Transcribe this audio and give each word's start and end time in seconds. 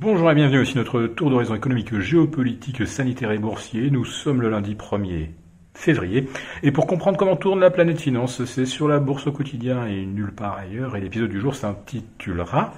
Bonjour 0.00 0.30
et 0.30 0.34
bienvenue 0.34 0.60
aussi 0.60 0.78
notre 0.78 1.02
tour 1.08 1.28
d'horizon 1.28 1.54
économique, 1.54 1.94
géopolitique, 2.00 2.86
sanitaire 2.86 3.32
et 3.32 3.38
boursier. 3.38 3.90
Nous 3.90 4.06
sommes 4.06 4.40
le 4.40 4.48
lundi 4.48 4.74
1er 4.74 5.28
février. 5.74 6.26
Et 6.62 6.72
pour 6.72 6.86
comprendre 6.86 7.18
comment 7.18 7.36
tourne 7.36 7.60
la 7.60 7.70
planète 7.70 8.00
finance, 8.00 8.42
c'est 8.46 8.64
sur 8.64 8.88
la 8.88 8.98
bourse 8.98 9.26
au 9.26 9.32
quotidien 9.32 9.84
et 9.84 10.06
nulle 10.06 10.32
part 10.32 10.56
ailleurs. 10.56 10.96
Et 10.96 11.02
l'épisode 11.02 11.28
du 11.28 11.38
jour 11.38 11.54
s'intitulera 11.54 12.72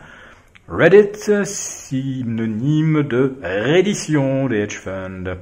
Reddit, 0.66 1.44
synonyme 1.44 3.04
de 3.04 3.36
reddition 3.40 4.48
des 4.48 4.56
hedge 4.56 4.78
funds. 4.78 5.36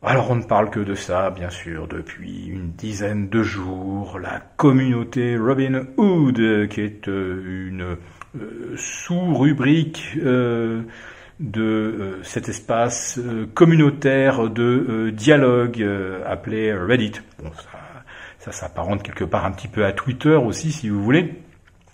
Alors 0.00 0.30
on 0.30 0.36
ne 0.36 0.44
parle 0.44 0.70
que 0.70 0.78
de 0.78 0.94
ça, 0.94 1.30
bien 1.30 1.50
sûr, 1.50 1.88
depuis 1.88 2.46
une 2.46 2.70
dizaine 2.70 3.28
de 3.28 3.42
jours. 3.42 4.20
La 4.20 4.38
communauté 4.56 5.36
Robin 5.36 5.86
Hood, 5.96 6.68
qui 6.68 6.80
est 6.82 7.08
euh, 7.08 7.66
une 7.68 7.96
sous-rubrique 8.76 10.16
euh, 10.22 10.82
de 11.40 12.18
cet 12.22 12.48
espace 12.48 13.20
communautaire 13.54 14.48
de 14.48 15.10
dialogue 15.10 15.86
appelé 16.24 16.72
Reddit. 16.72 17.20
Bon, 17.42 17.50
ça, 18.38 18.52
s'apparente 18.52 19.02
quelque 19.02 19.24
part 19.24 19.44
un 19.44 19.50
petit 19.50 19.68
peu 19.68 19.84
à 19.84 19.92
Twitter 19.92 20.36
aussi, 20.36 20.72
si 20.72 20.88
vous 20.88 21.02
voulez 21.02 21.34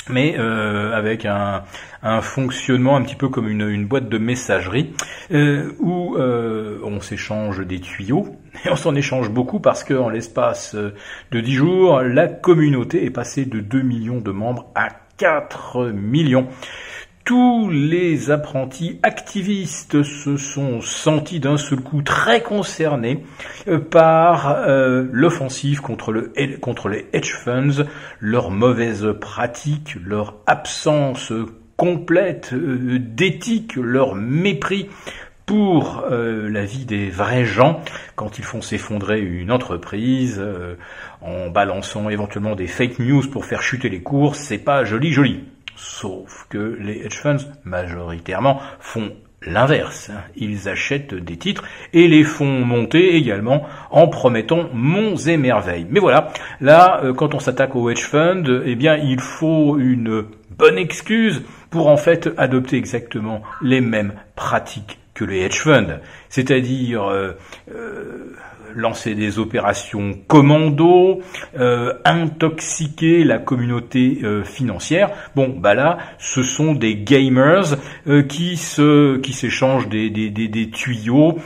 mais 0.09 0.37
euh, 0.39 0.93
avec 0.95 1.27
un, 1.27 1.63
fonctionnement 2.21 2.97
un 2.97 3.03
petit 3.03 3.15
peu 3.15 3.29
comme 3.29 3.49
une, 3.49 3.87
boîte 3.87 4.09
de 4.09 4.19
messagerie 4.19 4.93
euh, 5.31 5.73
où 5.79 6.17
euh, 6.17 6.79
on 6.83 7.01
s'échange 7.01 7.65
des 7.65 7.81
tuyaux 7.81 8.37
et 8.65 8.71
on 8.71 8.77
s'en 8.77 8.95
échange 8.95 9.31
beaucoup 9.31 9.61
parce 9.61 9.85
que 9.85 9.95
en 9.95 10.09
l'espace 10.09 10.75
de 10.75 11.41
10 11.41 11.53
jours, 11.53 12.01
la 12.01 12.29
communauté 12.29 13.05
est 13.05 13.11
passée 13.11 13.45
de 13.45 13.61
2 13.61 13.83
millions 13.83 14.21
de 14.21 14.31
membres 14.31 14.71
à 14.75 14.89
4 15.23 15.93
millions. 15.93 16.49
Tous 17.25 17.71
les 17.71 18.33
apprentis 18.33 18.99
activistes 19.05 20.03
se 20.03 20.37
sont 20.37 20.81
sentis 20.81 21.39
d'un 21.39 21.57
seul 21.57 21.79
coup 21.79 22.03
très 22.03 22.43
concernés 22.43 23.23
euh, 23.69 23.79
par 23.79 24.49
euh, 24.67 25.07
l'offensive 25.13 25.81
contre, 25.81 26.11
le, 26.11 26.33
contre 26.61 26.89
les 26.89 27.07
hedge 27.13 27.35
funds, 27.35 27.85
leurs 28.19 28.51
mauvaises 28.51 29.15
pratiques, 29.21 29.95
leur 30.05 30.39
absence 30.49 31.33
complète 31.77 32.51
euh, 32.53 32.99
d'éthique, 32.99 33.77
leur 33.77 34.17
mépris 34.17 34.89
pour 35.47 36.05
la 36.09 36.65
vie 36.65 36.85
des 36.85 37.11
vrais 37.11 37.45
gens 37.45 37.81
quand 38.17 38.39
ils 38.39 38.45
font 38.45 38.63
s'effondrer 38.63 39.21
une 39.21 39.53
entreprise 39.53 40.43
en 41.21 41.49
balançant 41.51 42.09
éventuellement 42.09 42.55
des 42.55 42.67
fake 42.67 42.99
news 42.99 43.23
pour 43.31 43.45
faire 43.45 43.63
chuter 43.63 43.89
les 43.89 44.03
cours, 44.03 44.37
c'est 44.37 44.59
pas 44.59 44.85
joli 44.85 45.13
joli. 45.13 45.41
Sauf 45.77 46.47
que 46.49 46.79
les 46.81 47.05
hedge 47.05 47.17
funds, 47.17 47.45
majoritairement, 47.65 48.61
font 48.79 49.13
l'inverse. 49.47 50.11
Ils 50.37 50.69
achètent 50.69 51.15
des 51.15 51.37
titres 51.37 51.65
et 51.93 52.09
les 52.09 52.25
font 52.25 52.65
monter 52.65 53.17
également 53.17 53.67
en 53.91 54.07
promettant 54.09 54.69
monts 54.73 55.17
et 55.17 55.37
merveilles. 55.37 55.87
Mais 55.91 56.01
voilà, 56.01 56.29
là, 56.61 57.01
euh, 57.03 57.13
quand 57.13 57.35
on 57.35 57.41
s'attaque 57.41 57.75
aux 57.75 57.91
hedge 57.91 58.05
funds, 58.05 58.63
eh 58.65 58.77
bien, 58.77 58.97
il 58.97 59.21
faut 59.21 59.79
une 59.79 60.25
bonne 60.57 60.79
excuse 60.79 61.43
pour 61.71 61.89
en 61.89 61.97
fait 61.97 62.31
adopter 62.37 62.77
exactement 62.77 63.43
les 63.61 63.81
mêmes 63.81 64.13
pratiques 64.37 64.99
que 65.15 65.25
les 65.25 65.41
hedge 65.41 65.59
funds. 65.59 66.01
C'est-à-dire 66.29 67.05
euh, 67.05 67.33
euh, 67.75 68.35
lancer 68.75 69.15
des 69.15 69.39
opérations 69.39 70.13
commando, 70.27 71.21
euh, 71.59 71.95
intoxiquer 72.05 73.25
la 73.25 73.39
communauté 73.39 74.21
euh, 74.23 74.45
financière. 74.45 75.11
Bon, 75.35 75.49
bah 75.49 75.75
là, 75.75 75.99
ce 76.19 76.43
sont 76.43 76.75
des 76.75 76.97
gamers 76.97 77.77
euh, 78.07 78.23
qui 78.23 78.57
se, 78.57 79.19
qui 79.19 79.33
s'échangent 79.33 79.89
des, 79.89 80.11
des, 80.11 80.31
des, 80.31 80.49
des 80.49 80.71
tuyaux, 80.71 81.39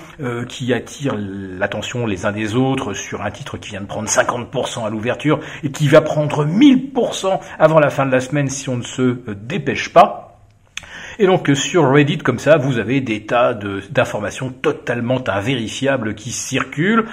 qui 0.48 0.72
attirent 0.72 1.16
l'attention 1.16 2.06
les 2.06 2.26
uns 2.26 2.32
des 2.32 2.54
autres 2.54 2.94
sur 2.94 3.22
un 3.22 3.30
titre 3.30 3.58
qui 3.58 3.70
vient 3.70 3.80
de 3.80 3.86
prendre 3.86 4.08
50% 4.08 4.86
à 4.86 4.90
l'ouverture 4.90 5.40
et 5.62 5.70
qui 5.70 5.88
va 5.88 6.00
prendre 6.00 6.44
1000% 6.44 7.38
avant 7.58 7.78
la 7.78 7.90
fin 7.90 8.06
de 8.06 8.12
la 8.12 8.20
semaine 8.20 8.48
si 8.48 8.68
on 8.68 8.76
ne 8.76 8.82
se 8.82 9.18
dépêche 9.34 9.92
pas. 9.92 10.25
Et 11.18 11.26
donc 11.26 11.50
sur 11.54 11.90
Reddit 11.90 12.18
comme 12.18 12.38
ça, 12.38 12.58
vous 12.58 12.78
avez 12.78 13.00
des 13.00 13.24
tas 13.24 13.54
d'informations 13.54 14.50
totalement 14.50 15.22
invérifiables 15.28 16.14
qui 16.14 16.30
circulent 16.30 17.06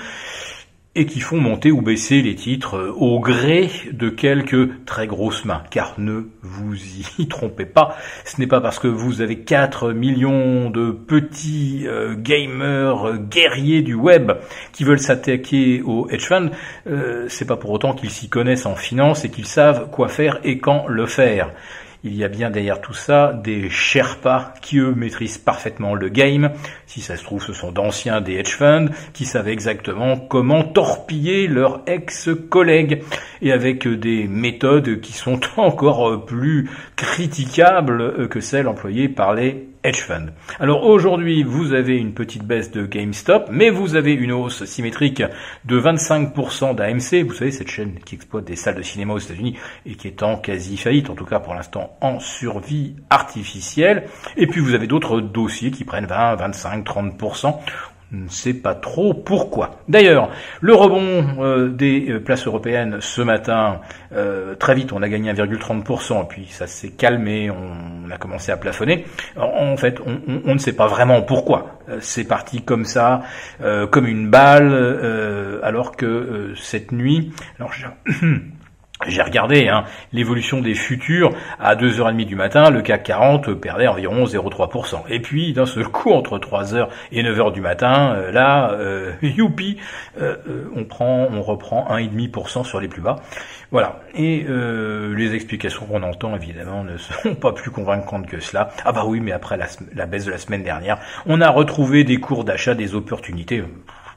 et 0.96 1.06
qui 1.08 1.22
font 1.22 1.38
monter 1.38 1.72
ou 1.72 1.82
baisser 1.82 2.22
les 2.22 2.36
titres 2.36 2.78
euh, 2.78 2.94
au 2.96 3.20
gré 3.20 3.70
de 3.92 4.10
quelques 4.10 4.86
très 4.86 5.08
grosses 5.08 5.44
mains. 5.44 5.64
Car 5.72 5.96
ne 5.98 6.30
vous 6.44 6.76
y 7.20 7.28
trompez 7.28 7.66
pas, 7.66 7.98
ce 8.26 8.40
n'est 8.40 8.48
pas 8.48 8.62
parce 8.62 8.78
que 8.78 8.88
vous 8.88 9.22
avez 9.22 9.40
4 9.40 9.92
millions 9.92 10.70
de 10.70 10.92
petits 10.92 11.86
euh, 11.88 12.16
gamers 12.16 13.08
euh, 13.08 13.18
guerriers 13.18 13.82
du 13.82 13.96
web 13.96 14.34
qui 14.72 14.84
veulent 14.84 15.00
s'attaquer 15.00 15.82
au 15.82 16.08
hedge 16.10 16.26
fund, 16.26 16.52
c'est 17.28 17.48
pas 17.48 17.58
pour 17.58 17.72
autant 17.72 17.94
qu'ils 17.94 18.12
s'y 18.12 18.30
connaissent 18.30 18.66
en 18.66 18.76
finance 18.76 19.26
et 19.26 19.30
qu'ils 19.30 19.48
savent 19.48 19.90
quoi 19.90 20.08
faire 20.08 20.40
et 20.44 20.60
quand 20.60 20.88
le 20.88 21.06
faire 21.06 21.52
il 22.04 22.16
y 22.16 22.24
a 22.24 22.28
bien 22.28 22.50
derrière 22.50 22.82
tout 22.82 22.94
ça 22.94 23.34
des 23.34 23.70
Sherpas 23.70 24.54
qui 24.62 24.78
eux 24.78 24.94
maîtrisent 24.94 25.38
parfaitement 25.38 25.96
le 25.96 26.10
game. 26.10 26.52
Si 26.86 27.02
ça 27.02 27.16
se 27.16 27.24
trouve, 27.24 27.44
ce 27.44 27.54
sont 27.54 27.72
d'anciens 27.72 28.20
des 28.20 28.34
hedge 28.34 28.56
funds 28.58 28.90
qui 29.14 29.26
savent 29.26 29.48
exactement 29.48 30.18
comment 30.18 30.64
torpiller 30.64 31.48
leurs 31.48 31.82
ex-collègues 31.88 33.04
et 33.42 33.52
avec 33.52 33.88
des 33.88 34.28
méthodes 34.28 35.00
qui 35.00 35.14
sont 35.14 35.40
encore 35.58 36.26
plus 36.26 36.70
critiquables 36.96 38.28
que 38.28 38.42
celles 38.42 38.68
employées 38.68 39.08
par 39.08 39.34
les 39.34 39.70
hedge 39.84 40.02
fund. 40.02 40.28
Alors 40.60 40.86
aujourd'hui, 40.86 41.44
vous 41.44 41.74
avez 41.74 41.98
une 41.98 42.14
petite 42.14 42.44
baisse 42.44 42.72
de 42.72 42.86
GameStop, 42.86 43.50
mais 43.52 43.70
vous 43.70 43.96
avez 43.96 44.14
une 44.14 44.32
hausse 44.32 44.64
symétrique 44.64 45.24
de 45.66 45.80
25% 45.80 46.76
d'AMC. 46.76 47.28
Vous 47.28 47.34
savez, 47.34 47.52
cette 47.52 47.70
chaîne 47.70 47.96
qui 48.06 48.16
exploite 48.16 48.46
des 48.46 48.56
salles 48.56 48.76
de 48.76 48.82
cinéma 48.82 49.14
aux 49.14 49.20
États-Unis 49.20 49.58
et 49.86 49.96
qui 49.96 50.08
est 50.08 50.24
en 50.24 50.38
quasi 50.38 50.78
faillite, 50.78 51.10
en 51.10 51.16
tout 51.16 51.26
cas 51.26 51.40
pour 51.40 51.54
l'instant 51.54 51.93
en 52.02 52.20
survie 52.20 52.96
artificielle. 53.10 54.08
Et 54.38 54.48
puis 54.48 54.62
vous 54.62 54.74
avez 54.74 54.88
d'autres 54.88 55.22
dossiers 55.22 55.72
qui 55.72 55.84
prennent 55.84 56.06
20, 56.06 56.36
25, 56.36 56.86
30% 56.86 57.60
ne 58.14 58.30
sait 58.30 58.54
pas 58.54 58.76
trop 58.76 59.14
pourquoi. 59.14 59.72
D'ailleurs, 59.88 60.30
le 60.62 60.74
rebond 60.74 61.26
euh, 61.40 61.70
des 61.70 62.10
euh, 62.10 62.20
places 62.20 62.46
européennes 62.46 62.98
ce 63.00 63.22
matin, 63.22 63.82
euh, 64.14 64.56
très 64.56 64.76
vite, 64.76 64.94
on 64.94 65.02
a 65.02 65.10
gagné 65.10 65.34
1,30%, 65.34 66.28
puis 66.28 66.48
ça 66.50 66.68
s'est 66.68 66.92
calmé, 66.92 67.50
on, 67.50 68.10
a 68.12 68.18
commencé 68.18 68.52
à 68.52 68.58
plafonner. 68.58 69.06
En, 69.36 69.76
fait, 69.78 70.00
on, 70.06 70.42
on, 70.46 70.54
ne 70.54 70.60
sait 70.60 70.74
pas 70.76 70.88
vraiment 70.88 71.24
pourquoi. 71.24 71.80
C'est 72.00 72.26
parti 72.26 72.62
comme 72.62 72.86
ça, 72.86 73.24
comme 73.90 74.06
une 74.06 74.30
balle, 74.30 75.60
alors 75.64 75.96
que 75.96 76.54
cette 76.56 76.92
nuit, 76.92 77.34
alors 77.58 77.72
J'ai 79.08 79.22
regardé 79.22 79.68
hein, 79.68 79.84
l'évolution 80.12 80.62
des 80.62 80.76
futurs 80.76 81.32
à 81.60 81.76
2h30 81.76 82.26
du 82.26 82.36
matin, 82.36 82.70
le 82.70 82.82
CAC 82.82 83.04
40 83.04 83.54
perdait 83.54 83.88
environ 83.88 84.26
0,3%. 84.26 85.04
Et 85.10 85.20
puis 85.20 85.54
d'un 85.54 85.66
seul 85.66 85.88
coup, 85.88 86.12
entre 86.12 86.38
3h 86.38 86.88
et 87.12 87.24
9h 87.24 87.54
du 87.54 87.62
matin, 87.62 88.14
euh, 88.16 88.32
là, 88.32 88.72
euh, 88.72 89.14
youpi, 89.22 89.78
euh, 90.20 90.36
euh, 90.48 90.70
on 90.76 90.86
prend, 90.86 91.28
on 91.32 91.42
reprend 91.42 91.88
1,5% 91.90 92.64
sur 92.64 92.80
les 92.80 92.88
plus 92.88 93.02
bas. 93.02 93.18
Voilà. 93.72 94.02
Et 94.14 94.46
les 94.48 95.34
explications 95.34 95.88
qu'on 95.88 96.04
entend, 96.04 96.36
évidemment, 96.36 96.84
ne 96.84 96.98
sont 97.24 97.34
pas 97.34 97.54
plus 97.54 97.72
convaincantes 97.72 98.28
que 98.28 98.40
cela. 98.40 98.70
Ah 98.86 98.92
bah 98.92 99.04
oui, 99.08 99.20
mais 99.20 99.32
après 99.32 99.58
la 99.58 100.06
baisse 100.06 100.26
de 100.26 100.32
la 100.32 100.38
semaine 100.38 100.62
dernière, 100.62 101.00
on 101.26 101.42
a 101.42 101.50
retrouvé 101.50 102.04
des 102.04 102.18
cours 102.18 102.44
d'achat, 102.44 102.76
des 102.76 102.94
opportunités 102.94 103.64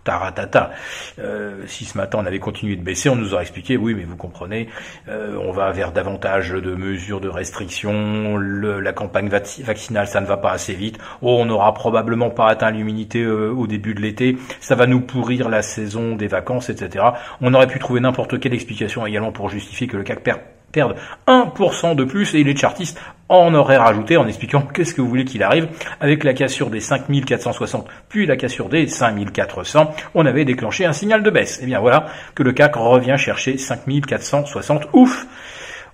taratata. 0.06 0.70
Euh, 1.18 1.64
si 1.66 1.84
ce 1.84 1.98
matin 1.98 2.18
on 2.22 2.26
avait 2.26 2.38
continué 2.38 2.76
de 2.76 2.82
baisser, 2.82 3.10
on 3.10 3.16
nous 3.16 3.34
aurait 3.34 3.42
expliqué, 3.42 3.76
oui, 3.76 3.94
mais 3.94 4.04
vous 4.04 4.16
comprenez, 4.16 4.68
euh, 5.08 5.36
on 5.42 5.50
va 5.52 5.70
vers 5.72 5.92
davantage 5.92 6.50
de 6.50 6.74
mesures 6.74 7.20
de 7.20 7.28
restriction, 7.28 8.38
la 8.38 8.92
campagne 8.92 9.28
vaccinale, 9.28 10.06
ça 10.06 10.20
ne 10.20 10.26
va 10.26 10.36
pas 10.38 10.52
assez 10.52 10.74
vite, 10.74 10.98
oh, 11.20 11.36
on 11.40 11.44
n'aura 11.44 11.74
probablement 11.74 12.30
pas 12.30 12.46
atteint 12.46 12.70
l'immunité 12.70 13.22
euh, 13.22 13.50
au 13.50 13.66
début 13.66 13.94
de 13.94 14.00
l'été, 14.00 14.38
ça 14.60 14.76
va 14.76 14.86
nous 14.86 15.00
pourrir 15.00 15.48
la 15.48 15.62
saison 15.62 16.14
des 16.14 16.28
vacances, 16.28 16.70
etc. 16.70 17.04
On 17.40 17.52
aurait 17.52 17.66
pu 17.66 17.78
trouver 17.78 18.00
n'importe 18.00 18.38
quelle 18.38 18.54
explication 18.54 19.04
également 19.04 19.32
pour 19.32 19.48
justifier 19.48 19.88
que 19.88 19.96
le 19.96 20.04
CAC 20.04 20.20
perd 20.20 20.40
perdre 20.72 20.96
1% 21.26 21.94
de 21.94 22.04
plus 22.04 22.34
et 22.34 22.44
les 22.44 22.56
chartistes 22.56 23.00
en 23.28 23.54
auraient 23.54 23.76
rajouté 23.76 24.16
en 24.16 24.26
expliquant 24.26 24.62
qu'est-ce 24.74 24.94
que 24.94 25.00
vous 25.00 25.08
voulez 25.08 25.24
qu'il 25.24 25.42
arrive. 25.42 25.68
Avec 26.00 26.24
la 26.24 26.34
cassure 26.34 26.70
des 26.70 26.80
5460 26.80 27.86
puis 28.08 28.26
la 28.26 28.36
cassure 28.36 28.68
des 28.68 28.86
5400 28.86 29.94
on 30.14 30.26
avait 30.26 30.44
déclenché 30.44 30.84
un 30.84 30.92
signal 30.92 31.22
de 31.22 31.30
baisse. 31.30 31.58
Et 31.58 31.64
eh 31.64 31.66
bien 31.66 31.80
voilà 31.80 32.06
que 32.34 32.42
le 32.42 32.52
CAC 32.52 32.76
revient 32.76 33.16
chercher 33.18 33.58
5460 33.58 34.88
ouf 34.92 35.26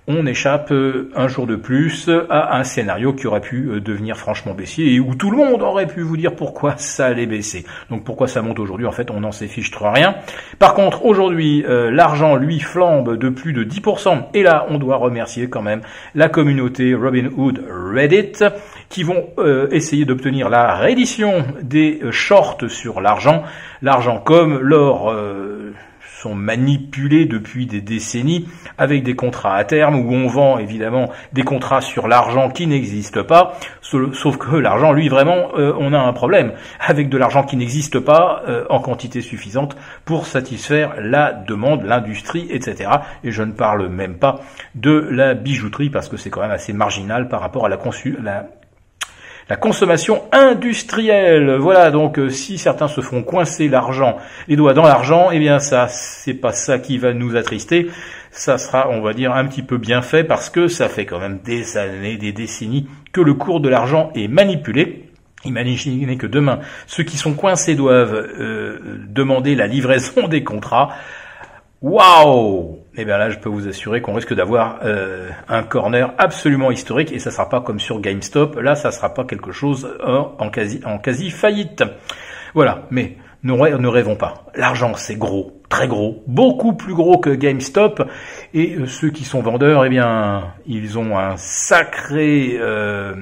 on 0.07 0.25
échappe 0.25 0.71
euh, 0.71 1.09
un 1.15 1.27
jour 1.27 1.47
de 1.47 1.55
plus 1.55 2.09
à 2.29 2.57
un 2.57 2.63
scénario 2.63 3.13
qui 3.13 3.25
aurait 3.25 3.39
pu 3.39 3.69
euh, 3.69 3.79
devenir 3.79 4.17
franchement 4.17 4.53
baissier 4.53 4.93
et 4.93 4.99
où 4.99 5.15
tout 5.15 5.31
le 5.31 5.37
monde 5.37 5.61
aurait 5.61 5.87
pu 5.87 6.01
vous 6.01 6.17
dire 6.17 6.35
pourquoi 6.35 6.73
ça 6.77 7.05
allait 7.05 7.25
baisser. 7.25 7.65
Donc 7.89 8.03
pourquoi 8.03 8.27
ça 8.27 8.41
monte 8.41 8.59
aujourd'hui 8.59 8.85
En 8.85 8.91
fait, 8.91 9.11
on 9.11 9.21
n'en 9.21 9.31
sait 9.31 9.47
fiche 9.47 9.71
trop 9.71 9.89
rien. 9.89 10.15
Par 10.59 10.73
contre, 10.73 11.05
aujourd'hui, 11.05 11.63
euh, 11.67 11.89
l'argent, 11.89 12.35
lui, 12.35 12.59
flambe 12.59 13.17
de 13.17 13.29
plus 13.29 13.53
de 13.53 13.63
10%. 13.63 14.23
Et 14.33 14.43
là, 14.43 14.65
on 14.69 14.77
doit 14.77 14.97
remercier 14.97 15.47
quand 15.49 15.61
même 15.61 15.81
la 16.15 16.27
communauté 16.27 16.93
Robinhood 16.93 17.63
Reddit 17.69 18.43
qui 18.89 19.03
vont 19.03 19.25
essayer 19.71 20.05
d'obtenir 20.05 20.49
la 20.49 20.75
réédition 20.75 21.43
des 21.63 21.99
shorts 22.11 22.69
sur 22.69 23.01
l'argent. 23.01 23.43
L'argent 23.81 24.19
comme 24.19 24.59
l'or 24.59 25.11
sont 26.23 26.35
manipulés 26.35 27.25
depuis 27.25 27.65
des 27.65 27.81
décennies 27.81 28.47
avec 28.77 29.03
des 29.03 29.15
contrats 29.15 29.55
à 29.55 29.63
terme 29.65 29.95
où 29.95 30.13
on 30.13 30.27
vend 30.27 30.57
évidemment 30.57 31.11
des 31.33 31.43
contrats 31.43 31.81
sur 31.81 32.07
l'argent 32.07 32.49
qui 32.49 32.65
n'existe 32.65 33.21
pas, 33.21 33.57
sauf 33.81 34.37
que 34.37 34.55
l'argent, 34.55 34.93
lui, 34.93 35.09
vraiment, 35.09 35.49
euh, 35.57 35.73
on 35.77 35.93
a 35.93 35.99
un 35.99 36.13
problème 36.13 36.53
avec 36.79 37.09
de 37.09 37.17
l'argent 37.17 37.43
qui 37.43 37.57
n'existe 37.57 37.99
pas 37.99 38.43
euh, 38.47 38.65
en 38.69 38.79
quantité 38.79 39.21
suffisante 39.21 39.75
pour 40.05 40.25
satisfaire 40.25 40.95
la 40.99 41.33
demande, 41.33 41.83
l'industrie, 41.83 42.47
etc. 42.49 42.89
Et 43.23 43.31
je 43.31 43.43
ne 43.43 43.51
parle 43.51 43.89
même 43.89 44.15
pas 44.15 44.39
de 44.75 45.07
la 45.11 45.33
bijouterie 45.33 45.89
parce 45.89 46.07
que 46.07 46.17
c'est 46.17 46.29
quand 46.29 46.41
même 46.41 46.51
assez 46.51 46.73
marginal 46.73 47.27
par 47.27 47.41
rapport 47.41 47.65
à 47.65 47.69
la, 47.69 47.77
consu 47.77 48.17
la 48.21 48.47
la 49.49 49.55
consommation 49.55 50.23
industrielle. 50.31 51.55
Voilà, 51.55 51.91
donc 51.91 52.17
euh, 52.17 52.29
si 52.29 52.57
certains 52.57 52.87
se 52.87 53.01
font 53.01 53.23
coincer 53.23 53.67
l'argent, 53.67 54.17
les 54.47 54.55
doigts 54.55 54.73
dans 54.73 54.83
l'argent, 54.83 55.29
eh 55.31 55.39
bien 55.39 55.59
ça, 55.59 55.87
c'est 55.87 56.33
pas 56.33 56.53
ça 56.53 56.79
qui 56.79 56.97
va 56.97 57.13
nous 57.13 57.35
attrister. 57.35 57.89
Ça 58.31 58.57
sera, 58.57 58.89
on 58.89 59.01
va 59.01 59.13
dire, 59.13 59.33
un 59.33 59.45
petit 59.45 59.61
peu 59.61 59.77
bien 59.77 60.01
fait 60.01 60.23
parce 60.23 60.49
que 60.49 60.67
ça 60.67 60.89
fait 60.89 61.05
quand 61.05 61.19
même 61.19 61.39
des 61.43 61.77
années, 61.77 62.17
des 62.17 62.31
décennies 62.31 62.87
que 63.11 63.21
le 63.21 63.33
cours 63.33 63.59
de 63.59 63.69
l'argent 63.69 64.11
est 64.15 64.27
manipulé. 64.27 65.09
Imaginez 65.45 66.17
que 66.17 66.25
demain, 66.25 66.59
ceux 66.87 67.03
qui 67.03 67.17
sont 67.17 67.33
coincés 67.33 67.75
doivent 67.75 68.15
euh, 68.15 68.79
demander 69.09 69.55
la 69.55 69.67
livraison 69.67 70.27
des 70.27 70.43
contrats. 70.43 70.89
Waouh 71.81 72.82
Eh 72.95 73.05
bien 73.05 73.17
là, 73.17 73.31
je 73.31 73.39
peux 73.39 73.49
vous 73.49 73.67
assurer 73.67 74.01
qu'on 74.01 74.13
risque 74.13 74.35
d'avoir 74.35 74.79
euh, 74.83 75.29
un 75.49 75.63
corner 75.63 76.13
absolument 76.19 76.69
historique 76.69 77.11
et 77.11 77.17
ça 77.17 77.31
sera 77.31 77.49
pas 77.49 77.59
comme 77.61 77.79
sur 77.79 77.99
GameStop. 77.99 78.55
Là, 78.59 78.75
ça 78.75 78.91
sera 78.91 79.13
pas 79.13 79.23
quelque 79.23 79.51
chose 79.51 79.97
en, 80.03 80.49
quasi 80.51 80.79
en 80.85 80.99
quasi 80.99 81.31
faillite. 81.31 81.83
Voilà. 82.53 82.83
Mais 82.91 83.17
ne 83.41 83.87
rêvons 83.87 84.15
pas. 84.15 84.45
L'argent, 84.55 84.93
c'est 84.93 85.15
gros, 85.15 85.59
très 85.69 85.87
gros, 85.87 86.23
beaucoup 86.27 86.73
plus 86.73 86.93
gros 86.93 87.17
que 87.17 87.31
GameStop. 87.31 88.07
Et 88.53 88.75
euh, 88.75 88.85
ceux 88.85 89.09
qui 89.09 89.25
sont 89.25 89.41
vendeurs, 89.41 89.85
eh 89.85 89.89
bien, 89.89 90.53
ils 90.67 90.99
ont 90.99 91.17
un 91.17 91.35
sacré 91.35 92.57
euh, 92.59 93.15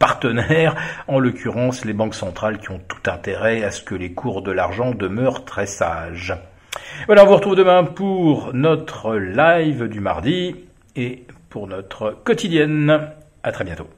partenaire, 0.00 0.74
en 1.06 1.20
l'occurrence 1.20 1.84
les 1.84 1.92
banques 1.92 2.16
centrales 2.16 2.58
qui 2.58 2.72
ont 2.72 2.80
tout 2.88 3.08
intérêt 3.08 3.62
à 3.62 3.70
ce 3.70 3.82
que 3.82 3.94
les 3.94 4.12
cours 4.12 4.42
de 4.42 4.50
l'argent 4.50 4.90
demeurent 4.90 5.44
très 5.44 5.66
sages. 5.66 6.34
Voilà, 7.06 7.24
on 7.24 7.26
vous 7.26 7.36
retrouve 7.36 7.56
demain 7.56 7.84
pour 7.84 8.52
notre 8.54 9.16
live 9.16 9.88
du 9.88 10.00
mardi 10.00 10.56
et 10.96 11.24
pour 11.48 11.66
notre 11.66 12.10
quotidienne. 12.24 13.12
À 13.42 13.52
très 13.52 13.64
bientôt. 13.64 13.88